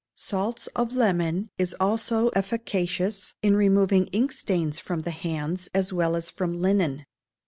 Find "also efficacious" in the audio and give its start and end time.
1.79-3.35